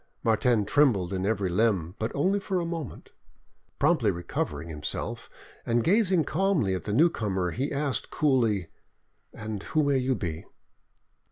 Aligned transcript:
Martin 0.23 0.65
trembled 0.65 1.13
in 1.13 1.27
every 1.27 1.47
limb, 1.47 1.93
but 1.99 2.11
only 2.15 2.39
for 2.39 2.59
a 2.59 2.65
moment. 2.65 3.11
Promptly 3.77 4.09
recovering 4.09 4.67
himself, 4.67 5.29
and 5.63 5.83
gazing 5.83 6.23
calmly 6.23 6.73
at 6.73 6.85
the 6.85 6.91
newcomer, 6.91 7.51
he 7.51 7.71
asked 7.71 8.09
coolly— 8.09 8.67
"And 9.31 9.61
who 9.61 9.83
may 9.83 9.99
you 9.99 10.15
be?" 10.15 10.45